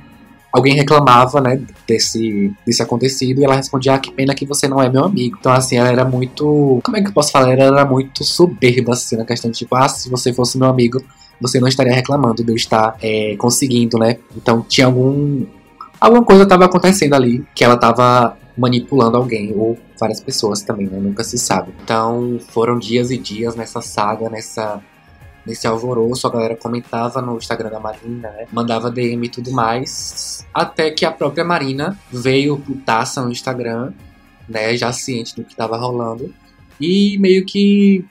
alguém 0.52 0.76
reclamava, 0.76 1.40
né, 1.40 1.62
desse, 1.88 2.54
desse 2.66 2.82
acontecido, 2.82 3.40
e 3.40 3.44
ela 3.46 3.56
respondia, 3.56 3.94
ah, 3.94 4.00
que 4.00 4.12
pena 4.12 4.36
que 4.36 4.46
você 4.46 4.68
não 4.68 4.82
é 4.82 4.90
meu 4.90 5.06
amigo. 5.06 5.38
Então, 5.40 5.52
assim, 5.52 5.78
ela 5.78 5.90
era 5.90 6.06
muito, 6.06 6.80
como 6.84 6.98
é 6.98 7.02
que 7.02 7.08
eu 7.08 7.14
posso 7.14 7.32
falar? 7.32 7.52
Ela 7.52 7.80
era 7.80 7.86
muito 7.86 8.24
soberba, 8.24 8.94
assim, 8.94 9.16
na 9.16 9.26
questão 9.26 9.52
de, 9.52 9.58
tipo, 9.58 9.76
ah, 9.76 9.88
se 9.88 10.10
você 10.10 10.34
fosse 10.34 10.58
meu 10.58 10.68
amigo, 10.68 11.02
você 11.40 11.60
não 11.60 11.68
estaria 11.68 11.94
reclamando 11.94 12.44
de 12.44 12.52
eu 12.52 12.56
estar 12.56 12.98
é, 13.02 13.36
conseguindo, 13.38 13.98
né? 13.98 14.18
Então 14.36 14.62
tinha 14.62 14.88
algum. 14.88 15.46
Alguma 16.00 16.24
coisa 16.24 16.44
estava 16.44 16.66
acontecendo 16.66 17.14
ali 17.14 17.44
que 17.56 17.64
ela 17.64 17.76
estava 17.76 18.38
manipulando 18.58 19.18
alguém, 19.18 19.54
ou 19.56 19.78
várias 20.00 20.20
pessoas 20.20 20.62
também, 20.62 20.88
né? 20.88 21.00
Nunca 21.00 21.24
se 21.24 21.38
sabe. 21.38 21.74
Então 21.84 22.40
foram 22.50 22.78
dias 22.78 23.12
e 23.12 23.18
dias 23.18 23.56
nessa 23.56 23.82
saga, 23.82 24.30
nessa. 24.30 24.82
Nesse 25.46 25.66
alvoroço, 25.66 26.28
a 26.28 26.30
galera 26.30 26.58
comentava 26.58 27.22
no 27.22 27.38
Instagram 27.38 27.70
da 27.70 27.80
Marina, 27.80 28.30
né? 28.32 28.48
Mandava 28.52 28.92
DM 28.92 29.28
e 29.28 29.30
tudo 29.30 29.50
mais. 29.50 30.46
Até 30.54 30.92
que 30.92 31.06
a 31.06 31.12
própria 31.12 31.46
Marina 31.46 31.98
veio 32.12 32.58
putaça 32.58 33.24
no 33.24 33.32
Instagram, 33.32 33.94
né? 34.50 34.76
Já 34.76 34.92
ciente 34.92 35.34
do 35.38 35.46
que 35.46 35.54
estava 35.54 35.78
rolando. 35.78 36.34
E 36.82 37.18
meio 37.20 37.46
que 37.46 38.04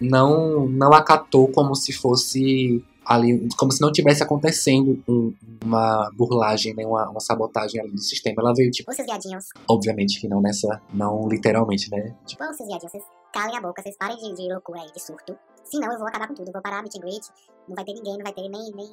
não 0.00 0.66
não 0.68 0.92
acatou 0.92 1.48
como 1.48 1.74
se 1.74 1.92
fosse 1.92 2.84
ali, 3.04 3.48
como 3.56 3.70
se 3.70 3.80
não 3.80 3.92
tivesse 3.92 4.22
acontecendo 4.22 5.02
um, 5.06 5.32
uma 5.62 6.10
burlagem, 6.14 6.74
né, 6.74 6.86
uma, 6.86 7.08
uma, 7.10 7.20
sabotagem 7.20 7.80
ali 7.80 7.90
do 7.90 8.00
sistema. 8.00 8.36
Ela 8.40 8.54
veio 8.54 8.70
tipo. 8.70 8.90
Ô, 8.90 8.94
seus 8.94 9.06
viadinhos. 9.06 9.46
Obviamente 9.68 10.20
que 10.20 10.28
não 10.28 10.40
nessa. 10.40 10.80
Não 10.92 11.28
literalmente, 11.28 11.90
né? 11.90 12.14
Tipo, 12.26 12.44
ô, 12.44 12.52
seus 12.52 12.68
viadinhos, 12.68 12.92
vocês 12.92 13.04
calem 13.32 13.56
a 13.56 13.60
boca, 13.60 13.82
vocês 13.82 13.96
parem 13.96 14.16
de, 14.16 14.34
de 14.34 14.52
loucura 14.52 14.80
aí, 14.80 14.90
de 14.92 15.00
surto. 15.00 15.36
Senão 15.64 15.92
eu 15.92 15.98
vou 15.98 16.08
acabar 16.08 16.28
com 16.28 16.34
tudo. 16.34 16.50
Vou 16.52 16.62
parar 16.62 16.82
meet 16.82 16.96
and 16.96 17.00
greet. 17.00 17.26
Não 17.68 17.74
vai 17.74 17.84
ter 17.84 17.94
ninguém, 17.94 18.16
não 18.16 18.24
vai 18.24 18.32
ter 18.32 18.48
nem, 18.48 18.72
nem 18.74 18.90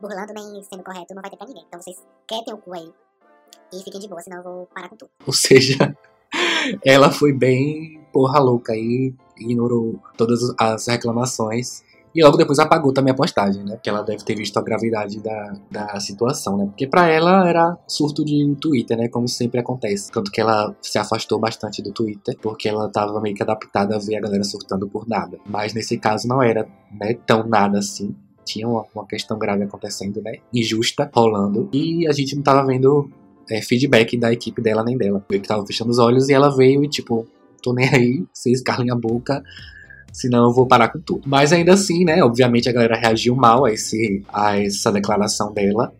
burlando, 0.00 0.32
nem 0.34 0.62
sendo 0.62 0.82
correto, 0.82 1.14
não 1.14 1.22
vai 1.22 1.30
ter 1.30 1.36
pra 1.36 1.46
ninguém. 1.46 1.64
Então 1.66 1.80
vocês 1.80 1.96
quietem 2.26 2.54
o 2.54 2.58
cu 2.58 2.74
aí. 2.74 2.90
E 3.72 3.82
fiquem 3.82 4.00
de 4.00 4.08
boa, 4.08 4.20
senão 4.20 4.38
eu 4.38 4.42
vou 4.42 4.66
parar 4.66 4.88
com 4.88 4.96
tudo. 4.96 5.10
Ou 5.26 5.32
seja, 5.32 5.96
ela 6.84 7.10
foi 7.10 7.32
bem 7.32 8.00
porra 8.12 8.38
louca 8.38 8.72
aí, 8.72 9.12
ignorou 9.38 10.00
todas 10.16 10.40
as 10.58 10.86
reclamações 10.86 11.82
e 12.14 12.22
logo 12.22 12.36
depois 12.36 12.60
apagou 12.60 12.92
também 12.92 13.12
a 13.12 13.16
postagem, 13.16 13.64
né? 13.64 13.74
Porque 13.74 13.90
ela 13.90 14.02
deve 14.02 14.24
ter 14.24 14.36
visto 14.36 14.56
a 14.56 14.62
gravidade 14.62 15.18
da, 15.20 15.56
da 15.68 15.98
situação, 15.98 16.56
né? 16.56 16.66
Porque 16.66 16.86
para 16.86 17.08
ela 17.08 17.48
era 17.48 17.76
surto 17.88 18.24
de 18.24 18.54
Twitter, 18.60 18.96
né? 18.96 19.08
Como 19.08 19.26
sempre 19.26 19.58
acontece. 19.58 20.12
Tanto 20.12 20.30
que 20.30 20.40
ela 20.40 20.72
se 20.80 20.96
afastou 20.96 21.40
bastante 21.40 21.82
do 21.82 21.90
Twitter, 21.90 22.36
porque 22.40 22.68
ela 22.68 22.88
tava 22.88 23.20
meio 23.20 23.34
que 23.34 23.42
adaptada 23.42 23.96
a 23.96 23.98
ver 23.98 24.16
a 24.16 24.20
galera 24.20 24.44
surtando 24.44 24.86
por 24.86 25.08
nada. 25.08 25.38
Mas 25.44 25.74
nesse 25.74 25.98
caso 25.98 26.28
não 26.28 26.40
era 26.40 26.68
né, 26.92 27.14
tão 27.26 27.48
nada 27.48 27.80
assim. 27.80 28.14
Tinha 28.44 28.68
uma, 28.68 28.84
uma 28.94 29.06
questão 29.06 29.36
grave 29.36 29.64
acontecendo, 29.64 30.22
né? 30.22 30.34
Injusta 30.52 31.10
rolando. 31.12 31.68
E 31.72 32.06
a 32.06 32.12
gente 32.12 32.36
não 32.36 32.44
tava 32.44 32.64
vendo 32.64 33.10
é, 33.50 33.60
feedback 33.60 34.16
da 34.16 34.32
equipe 34.32 34.62
dela 34.62 34.84
nem 34.84 34.96
dela. 34.96 35.24
Eu 35.28 35.40
que 35.40 35.48
tava 35.48 35.66
fechando 35.66 35.90
os 35.90 35.98
olhos 35.98 36.28
e 36.28 36.32
ela 36.32 36.54
veio 36.54 36.84
e, 36.84 36.88
tipo, 36.88 37.26
tô 37.64 37.72
nem 37.72 37.88
aí, 37.88 38.24
vocês 38.32 38.60
calem 38.60 38.90
a 38.90 38.94
boca 38.94 39.42
senão 40.14 40.44
eu 40.44 40.52
vou 40.52 40.64
parar 40.64 40.88
com 40.88 41.00
tudo. 41.00 41.22
Mas 41.26 41.52
ainda 41.52 41.74
assim, 41.74 42.04
né, 42.04 42.22
obviamente 42.22 42.68
a 42.68 42.72
galera 42.72 42.96
reagiu 42.96 43.34
mal 43.34 43.64
a, 43.64 43.72
esse, 43.72 44.22
a 44.32 44.56
essa 44.56 44.92
declaração 44.92 45.52
dela 45.52 45.92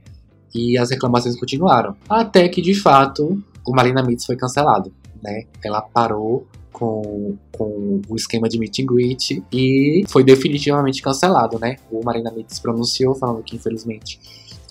e 0.54 0.78
as 0.78 0.90
reclamações 0.90 1.36
continuaram. 1.36 1.96
Até 2.08 2.48
que, 2.48 2.62
de 2.62 2.74
fato, 2.74 3.42
o 3.66 3.74
Marina 3.74 4.04
Mitz 4.04 4.24
foi 4.24 4.36
cancelado, 4.36 4.94
né? 5.20 5.42
Ela 5.64 5.82
parou 5.82 6.46
com, 6.72 7.36
com 7.50 8.00
o 8.08 8.14
esquema 8.14 8.48
de 8.48 8.56
meet 8.56 8.78
and 8.78 8.86
greet 8.86 9.42
e 9.52 10.04
foi 10.08 10.22
definitivamente 10.22 11.02
cancelado, 11.02 11.58
né? 11.58 11.76
O 11.90 12.04
Marina 12.04 12.30
Mitz 12.30 12.60
pronunciou 12.60 13.16
falando 13.16 13.42
que, 13.42 13.56
infelizmente, 13.56 14.20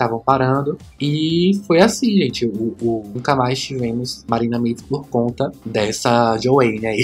estavam 0.04 0.20
parando. 0.20 0.78
E 1.00 1.52
foi 1.66 1.82
assim, 1.82 2.12
gente. 2.18 2.46
O, 2.46 2.76
o, 2.82 3.12
nunca 3.14 3.36
mais 3.36 3.60
tivemos 3.60 4.26
Marina 4.28 4.60
Meets 4.60 4.84
por 4.84 5.08
conta 5.08 5.52
dessa 5.66 6.38
Joanne 6.38 6.86
aí. 6.86 7.04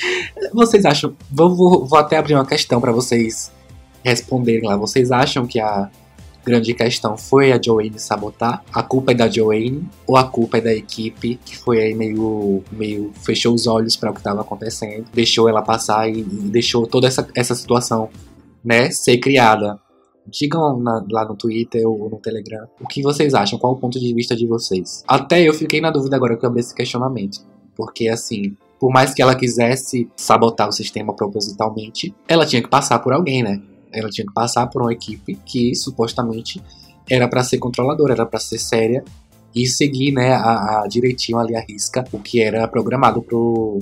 vocês 0.52 0.84
acham. 0.84 1.14
Vou, 1.30 1.54
vou, 1.54 1.86
vou 1.86 1.98
até 1.98 2.16
abrir 2.16 2.34
uma 2.34 2.46
questão 2.46 2.80
para 2.80 2.92
vocês 2.92 3.52
responderem 4.04 4.68
lá. 4.68 4.76
Vocês 4.76 5.10
acham 5.10 5.46
que 5.46 5.58
a 5.60 5.90
grande 6.44 6.72
questão 6.72 7.16
foi 7.16 7.50
a 7.50 7.60
Joanne 7.60 7.98
sabotar? 7.98 8.62
A 8.72 8.82
culpa 8.82 9.10
é 9.10 9.14
da 9.14 9.28
Joanne 9.28 9.88
ou 10.06 10.16
a 10.16 10.22
culpa 10.22 10.58
é 10.58 10.60
da 10.60 10.72
equipe 10.72 11.40
que 11.44 11.56
foi 11.56 11.80
aí 11.80 11.94
meio, 11.94 12.62
meio 12.70 13.10
fechou 13.20 13.52
os 13.52 13.66
olhos 13.66 13.96
para 13.96 14.10
o 14.10 14.14
que 14.14 14.20
estava 14.20 14.42
acontecendo, 14.42 15.06
deixou 15.12 15.48
ela 15.48 15.60
passar 15.60 16.08
e, 16.08 16.20
e 16.20 16.24
deixou 16.24 16.86
toda 16.86 17.08
essa, 17.08 17.26
essa 17.34 17.54
situação 17.56 18.08
né, 18.64 18.92
ser 18.92 19.18
criada 19.18 19.76
Digam 20.28 20.78
na, 20.78 21.04
lá 21.10 21.24
no 21.24 21.36
Twitter 21.36 21.86
ou 21.86 22.10
no 22.10 22.18
Telegram 22.18 22.66
o 22.80 22.86
que 22.86 23.02
vocês 23.02 23.34
acham, 23.34 23.58
qual 23.58 23.72
o 23.72 23.76
ponto 23.76 23.98
de 23.98 24.12
vista 24.14 24.34
de 24.34 24.46
vocês. 24.46 25.04
Até 25.06 25.42
eu 25.42 25.54
fiquei 25.54 25.80
na 25.80 25.90
dúvida 25.90 26.16
agora 26.16 26.36
que 26.36 26.44
eu 26.44 26.48
abri 26.48 26.60
esse 26.60 26.74
questionamento. 26.74 27.40
Porque, 27.74 28.08
assim, 28.08 28.56
por 28.80 28.90
mais 28.90 29.14
que 29.14 29.22
ela 29.22 29.34
quisesse 29.34 30.08
sabotar 30.16 30.68
o 30.68 30.72
sistema 30.72 31.14
propositalmente, 31.14 32.14
ela 32.26 32.46
tinha 32.46 32.62
que 32.62 32.68
passar 32.68 32.98
por 32.98 33.12
alguém, 33.12 33.42
né? 33.42 33.60
Ela 33.92 34.08
tinha 34.08 34.26
que 34.26 34.32
passar 34.32 34.66
por 34.66 34.82
uma 34.82 34.92
equipe 34.92 35.36
que 35.44 35.74
supostamente 35.74 36.62
era 37.08 37.28
para 37.28 37.44
ser 37.44 37.58
controladora, 37.58 38.14
era 38.14 38.26
para 38.26 38.40
ser 38.40 38.58
séria 38.58 39.04
e 39.54 39.66
seguir, 39.66 40.12
né, 40.12 40.32
a, 40.32 40.82
a, 40.82 40.86
direitinho 40.86 41.38
ali 41.38 41.56
a 41.56 41.60
risca 41.60 42.04
o 42.12 42.18
que 42.18 42.42
era 42.42 42.68
programado 42.68 43.22
pro, 43.22 43.78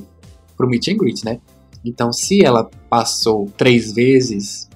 pro 0.57 0.69
meet 0.69 0.89
and 0.89 0.97
greet, 0.97 1.25
né? 1.25 1.41
Então, 1.85 2.13
se 2.13 2.45
ela 2.45 2.71
passou 2.89 3.51
três 3.57 3.93
vezes, 3.93 4.69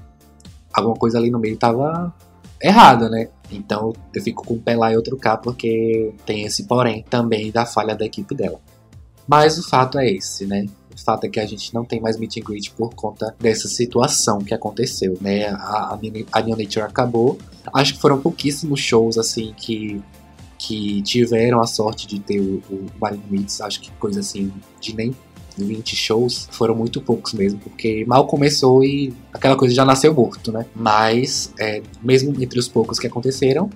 alguma 0.78 0.96
coisa 0.96 1.18
ali 1.18 1.30
no 1.30 1.38
meio 1.38 1.56
tava 1.56 2.12
errada, 2.60 3.08
né? 3.08 3.28
Então 3.50 3.92
eu 4.14 4.22
fico 4.22 4.44
com 4.44 4.54
um 4.54 4.58
pé 4.58 4.76
lá 4.76 4.92
e 4.92 4.96
outro 4.96 5.16
cá, 5.16 5.36
porque 5.36 6.12
tem 6.26 6.44
esse 6.44 6.64
porém 6.64 7.04
também 7.08 7.50
da 7.50 7.64
falha 7.64 7.94
da 7.94 8.04
equipe 8.04 8.34
dela. 8.34 8.60
Mas 9.26 9.58
o 9.58 9.68
fato 9.68 9.98
é 9.98 10.10
esse, 10.10 10.46
né? 10.46 10.66
O 10.94 11.04
fato 11.04 11.24
é 11.24 11.28
que 11.28 11.38
a 11.38 11.46
gente 11.46 11.72
não 11.74 11.84
tem 11.84 12.00
mais 12.00 12.18
meet 12.18 12.38
and 12.38 12.40
greet 12.40 12.70
por 12.72 12.94
conta 12.94 13.34
dessa 13.38 13.68
situação 13.68 14.38
que 14.38 14.54
aconteceu, 14.54 15.16
né? 15.20 15.48
A, 15.48 15.54
a, 15.54 15.98
a 16.32 16.42
New 16.42 16.56
Nature 16.56 16.80
acabou. 16.80 17.38
Acho 17.72 17.94
que 17.94 18.00
foram 18.00 18.20
pouquíssimos 18.20 18.80
shows, 18.80 19.18
assim, 19.18 19.54
que, 19.56 20.02
que 20.58 21.02
tiveram 21.02 21.60
a 21.60 21.66
sorte 21.66 22.06
de 22.06 22.18
ter 22.18 22.40
o, 22.40 22.62
o 22.70 22.86
Marine 22.98 23.22
Meets. 23.30 23.60
Acho 23.60 23.80
que 23.80 23.90
coisa 23.92 24.20
assim, 24.20 24.52
de 24.80 24.96
nem 24.96 25.14
20 25.64 25.96
shows, 25.96 26.48
foram 26.52 26.74
muito 26.74 27.00
poucos 27.00 27.32
mesmo, 27.32 27.58
porque 27.58 28.04
mal 28.06 28.26
começou 28.26 28.84
e 28.84 29.12
aquela 29.32 29.56
coisa 29.56 29.74
já 29.74 29.84
nasceu 29.84 30.14
morto, 30.14 30.52
né? 30.52 30.66
Mas, 30.74 31.52
é, 31.58 31.82
mesmo 32.02 32.34
entre 32.42 32.58
os 32.58 32.68
poucos 32.68 32.98
que 32.98 33.06
aconteceram, 33.06 33.70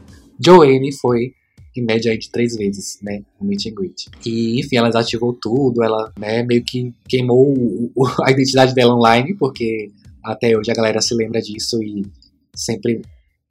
Joanne 0.44 0.92
foi 0.92 1.32
em 1.76 1.82
média 1.82 2.12
aí 2.12 2.18
de 2.18 2.30
três 2.30 2.54
vezes, 2.56 2.98
né, 3.02 3.22
no 3.40 3.46
meet 3.46 3.66
and 3.66 3.74
greet. 3.74 4.06
E, 4.24 4.60
enfim, 4.60 4.76
ela 4.76 4.88
desativou 4.88 5.32
tudo, 5.32 5.82
ela, 5.82 6.12
né, 6.18 6.42
meio 6.42 6.62
que 6.62 6.92
queimou 7.08 7.54
a 8.22 8.30
identidade 8.30 8.74
dela 8.74 8.94
online, 8.94 9.34
porque 9.34 9.90
até 10.22 10.56
hoje 10.56 10.70
a 10.70 10.74
galera 10.74 11.00
se 11.00 11.14
lembra 11.14 11.40
disso 11.40 11.82
e 11.82 12.04
sempre 12.54 13.02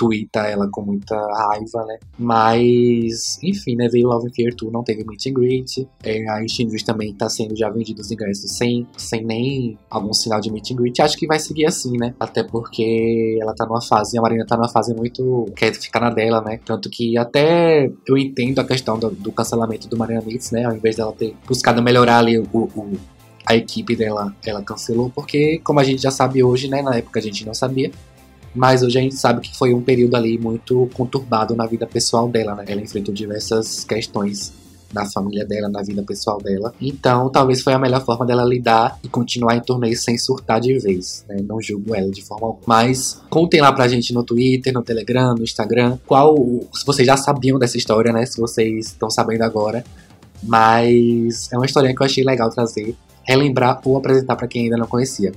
twitta 0.01 0.39
ela 0.47 0.67
com 0.67 0.81
muita 0.81 1.15
raiva, 1.15 1.85
né? 1.85 1.99
Mas, 2.17 3.37
enfim, 3.43 3.75
né? 3.75 3.87
Veio 3.87 4.07
Love 4.07 4.27
and 4.27 4.33
Fear 4.33 4.55
2, 4.55 4.73
não 4.73 4.83
teve 4.83 5.03
meet 5.05 5.27
and 5.27 5.33
greet. 5.33 5.87
É, 6.03 6.27
a 6.27 6.47
Steam 6.47 6.69
também 6.83 7.13
tá 7.13 7.29
sendo 7.29 7.55
já 7.55 7.69
vendido 7.69 8.01
os 8.01 8.09
ingressos 8.09 8.51
sem, 8.51 8.87
sem 8.97 9.23
nem 9.23 9.77
algum 9.91 10.11
sinal 10.11 10.41
de 10.41 10.51
meet 10.51 10.71
and 10.71 10.75
greet. 10.75 10.99
Acho 10.99 11.15
que 11.15 11.27
vai 11.27 11.37
seguir 11.37 11.67
assim, 11.67 11.97
né? 11.97 12.15
Até 12.19 12.43
porque 12.43 13.37
ela 13.39 13.53
tá 13.53 13.63
numa 13.67 13.81
fase, 13.81 14.17
a 14.17 14.21
Marina 14.21 14.43
tá 14.43 14.57
numa 14.57 14.69
fase 14.69 14.91
muito. 14.95 15.45
quer 15.55 15.71
ficar 15.75 15.99
na 15.99 16.09
dela, 16.09 16.41
né? 16.41 16.59
Tanto 16.65 16.89
que 16.89 17.15
até 17.15 17.91
eu 18.07 18.17
entendo 18.17 18.57
a 18.57 18.63
questão 18.63 18.97
do, 18.97 19.11
do 19.11 19.31
cancelamento 19.31 19.87
do 19.87 19.97
Marina 19.97 20.21
Mix, 20.21 20.49
né? 20.49 20.65
Ao 20.65 20.75
invés 20.75 20.95
dela 20.95 21.13
ter 21.13 21.35
buscado 21.47 21.83
melhorar 21.83 22.17
ali 22.17 22.39
o, 22.39 22.47
o 22.53 22.97
a 23.45 23.55
equipe 23.55 23.95
dela, 23.95 24.33
ela 24.45 24.61
cancelou, 24.61 25.09
porque, 25.09 25.59
como 25.63 25.79
a 25.79 25.83
gente 25.83 26.01
já 26.01 26.11
sabe 26.11 26.43
hoje, 26.43 26.67
né? 26.67 26.81
Na 26.81 26.95
época 26.95 27.19
a 27.19 27.23
gente 27.23 27.45
não 27.45 27.53
sabia, 27.53 27.91
mas 28.53 28.83
hoje 28.83 28.97
a 28.97 29.01
gente 29.01 29.15
sabe 29.15 29.41
que 29.41 29.57
foi 29.57 29.73
um 29.73 29.81
período 29.81 30.15
ali 30.15 30.37
muito 30.37 30.89
conturbado 30.93 31.55
na 31.55 31.65
vida 31.65 31.87
pessoal 31.87 32.27
dela, 32.27 32.55
né? 32.55 32.65
Ela 32.67 32.81
enfrentou 32.81 33.13
diversas 33.13 33.83
questões 33.83 34.53
na 34.93 35.05
família 35.05 35.45
dela, 35.45 35.69
na 35.69 35.81
vida 35.81 36.03
pessoal 36.03 36.37
dela. 36.41 36.73
Então, 36.81 37.29
talvez 37.29 37.61
foi 37.61 37.73
a 37.73 37.79
melhor 37.79 38.03
forma 38.03 38.25
dela 38.25 38.43
lidar 38.43 38.99
e 39.03 39.07
continuar 39.07 39.55
em 39.55 39.61
torneio 39.61 39.97
sem 39.97 40.17
surtar 40.17 40.59
de 40.59 40.77
vez, 40.79 41.25
né? 41.27 41.37
Não 41.47 41.61
julgo 41.61 41.95
ela 41.95 42.09
de 42.11 42.21
forma 42.21 42.47
alguma. 42.47 42.63
Mas 42.65 43.21
contem 43.29 43.61
lá 43.61 43.71
pra 43.71 43.87
gente 43.87 44.13
no 44.13 44.23
Twitter, 44.23 44.73
no 44.73 44.81
Telegram, 44.81 45.33
no 45.35 45.43
Instagram, 45.43 45.97
qual 46.05 46.35
se 46.73 46.85
vocês 46.85 47.05
já 47.05 47.17
sabiam 47.17 47.57
dessa 47.57 47.77
história, 47.77 48.11
né? 48.11 48.25
Se 48.25 48.39
vocês 48.39 48.87
estão 48.87 49.09
sabendo 49.09 49.43
agora. 49.43 49.83
Mas 50.43 51.51
é 51.51 51.57
uma 51.57 51.65
história 51.65 51.93
que 51.95 52.01
eu 52.01 52.05
achei 52.05 52.23
legal 52.23 52.49
trazer, 52.49 52.95
relembrar 53.23 53.79
ou 53.85 53.97
apresentar 53.97 54.35
para 54.35 54.47
quem 54.47 54.63
ainda 54.63 54.77
não 54.77 54.87
conhecia. 54.87 55.31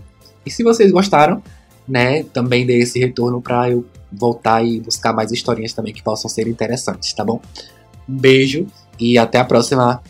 E 0.46 0.50
se 0.50 0.62
vocês 0.62 0.90
gostaram, 0.90 1.42
né, 1.86 2.22
também 2.24 2.66
dê 2.66 2.78
esse 2.78 2.98
retorno 2.98 3.40
para 3.40 3.70
eu 3.70 3.84
voltar 4.10 4.64
e 4.64 4.80
buscar 4.80 5.12
mais 5.12 5.32
historinhas 5.32 5.72
também 5.72 5.92
que 5.92 6.02
possam 6.02 6.28
ser 6.28 6.46
interessantes, 6.46 7.12
tá 7.12 7.24
bom? 7.24 7.40
Um 8.08 8.16
beijo 8.16 8.66
e 8.98 9.18
até 9.18 9.38
a 9.38 9.44
próxima 9.44 10.02